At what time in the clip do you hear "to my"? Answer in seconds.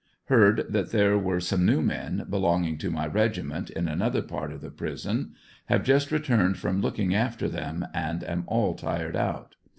2.79-3.05